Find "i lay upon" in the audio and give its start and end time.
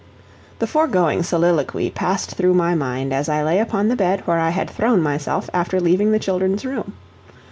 3.29-3.87